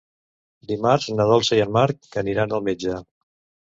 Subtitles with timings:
[0.71, 3.03] Dimarts na Dolça i en Marc aniran al metge.